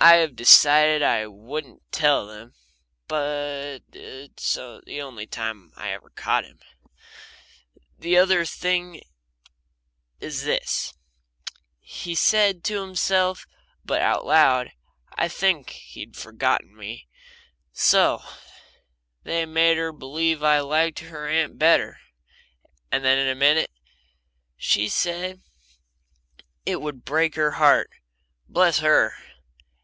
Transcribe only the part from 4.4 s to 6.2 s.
the only time I ever